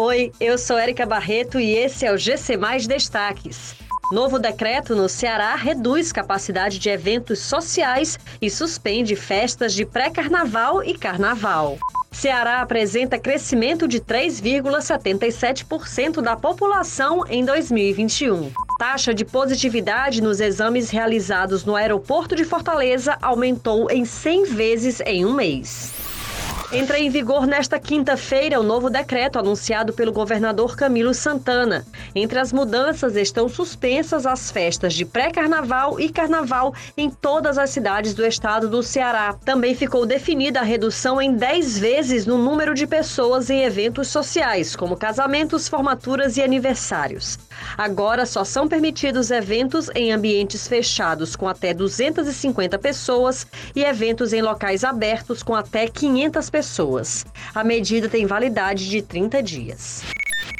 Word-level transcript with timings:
Oi, 0.00 0.30
eu 0.38 0.56
sou 0.56 0.78
Érica 0.78 1.04
Barreto 1.04 1.58
e 1.58 1.74
esse 1.74 2.06
é 2.06 2.12
o 2.12 2.16
GC 2.16 2.56
Mais 2.56 2.86
Destaques. 2.86 3.74
Novo 4.12 4.38
decreto 4.38 4.94
no 4.94 5.08
Ceará 5.08 5.56
reduz 5.56 6.12
capacidade 6.12 6.78
de 6.78 6.88
eventos 6.88 7.40
sociais 7.40 8.16
e 8.40 8.48
suspende 8.48 9.16
festas 9.16 9.74
de 9.74 9.84
pré-carnaval 9.84 10.84
e 10.84 10.96
carnaval. 10.96 11.78
Ceará 12.12 12.60
apresenta 12.60 13.18
crescimento 13.18 13.88
de 13.88 14.00
3,77% 14.00 16.22
da 16.22 16.36
população 16.36 17.24
em 17.28 17.44
2021. 17.44 18.52
Taxa 18.78 19.12
de 19.12 19.24
positividade 19.24 20.22
nos 20.22 20.38
exames 20.38 20.90
realizados 20.90 21.64
no 21.64 21.74
aeroporto 21.74 22.36
de 22.36 22.44
Fortaleza 22.44 23.18
aumentou 23.20 23.90
em 23.90 24.04
100 24.04 24.44
vezes 24.44 25.00
em 25.00 25.26
um 25.26 25.32
mês. 25.32 26.07
Entra 26.70 26.98
em 26.98 27.08
vigor 27.08 27.46
nesta 27.46 27.78
quinta-feira 27.78 28.60
o 28.60 28.62
novo 28.62 28.90
decreto 28.90 29.38
anunciado 29.38 29.90
pelo 29.94 30.12
governador 30.12 30.76
Camilo 30.76 31.14
Santana. 31.14 31.86
Entre 32.14 32.38
as 32.38 32.52
mudanças 32.52 33.16
estão 33.16 33.48
suspensas 33.48 34.26
as 34.26 34.50
festas 34.50 34.92
de 34.92 35.06
pré-carnaval 35.06 35.98
e 35.98 36.10
carnaval 36.10 36.74
em 36.94 37.08
todas 37.08 37.56
as 37.56 37.70
cidades 37.70 38.12
do 38.12 38.22
estado 38.22 38.68
do 38.68 38.82
Ceará. 38.82 39.34
Também 39.46 39.74
ficou 39.74 40.04
definida 40.04 40.60
a 40.60 40.62
redução 40.62 41.22
em 41.22 41.32
10 41.32 41.78
vezes 41.78 42.26
no 42.26 42.36
número 42.36 42.74
de 42.74 42.86
pessoas 42.86 43.48
em 43.48 43.62
eventos 43.62 44.08
sociais, 44.08 44.76
como 44.76 44.94
casamentos, 44.94 45.68
formaturas 45.68 46.36
e 46.36 46.42
aniversários. 46.42 47.38
Agora 47.78 48.26
só 48.26 48.44
são 48.44 48.68
permitidos 48.68 49.30
eventos 49.30 49.88
em 49.94 50.12
ambientes 50.12 50.68
fechados 50.68 51.34
com 51.34 51.48
até 51.48 51.72
250 51.72 52.78
pessoas 52.78 53.46
e 53.74 53.82
eventos 53.82 54.34
em 54.34 54.42
locais 54.42 54.84
abertos 54.84 55.42
com 55.42 55.54
até 55.54 55.88
500 55.88 56.50
pessoas 56.50 56.57
pessoas. 56.58 57.24
A 57.54 57.62
medida 57.62 58.08
tem 58.08 58.26
validade 58.26 58.90
de 58.90 59.00
30 59.00 59.40
dias. 59.40 60.02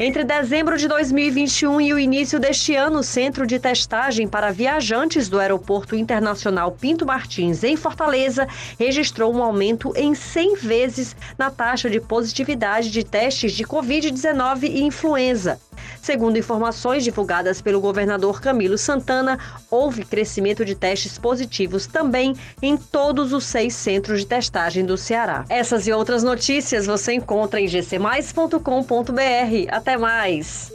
Entre 0.00 0.22
dezembro 0.22 0.78
de 0.78 0.86
2021 0.86 1.80
e 1.80 1.92
o 1.92 1.98
início 1.98 2.38
deste 2.38 2.72
ano, 2.72 3.00
o 3.00 3.02
Centro 3.02 3.44
de 3.44 3.58
Testagem 3.58 4.28
para 4.28 4.52
Viajantes 4.52 5.28
do 5.28 5.40
Aeroporto 5.40 5.96
Internacional 5.96 6.70
Pinto 6.70 7.04
Martins, 7.04 7.64
em 7.64 7.74
Fortaleza, 7.74 8.46
registrou 8.78 9.34
um 9.34 9.42
aumento 9.42 9.92
em 9.96 10.14
100 10.14 10.54
vezes 10.54 11.16
na 11.36 11.50
taxa 11.50 11.90
de 11.90 12.00
positividade 12.00 12.92
de 12.92 13.02
testes 13.02 13.52
de 13.52 13.64
Covid-19 13.64 14.70
e 14.70 14.82
influenza. 14.82 15.60
Segundo 16.02 16.38
informações 16.38 17.04
divulgadas 17.04 17.60
pelo 17.60 17.80
governador 17.80 18.40
Camilo 18.40 18.78
Santana, 18.78 19.38
houve 19.70 20.04
crescimento 20.04 20.64
de 20.64 20.74
testes 20.74 21.18
positivos 21.18 21.86
também 21.86 22.34
em 22.62 22.76
todos 22.76 23.32
os 23.32 23.44
seis 23.44 23.74
centros 23.74 24.20
de 24.20 24.26
testagem 24.26 24.84
do 24.84 24.96
Ceará. 24.96 25.44
Essas 25.48 25.86
e 25.86 25.92
outras 25.92 26.22
notícias 26.22 26.86
você 26.86 27.12
encontra 27.14 27.60
em 27.60 27.66
gcmais.com.br. 27.66 28.58
Até 29.70 29.96
mais! 29.96 30.70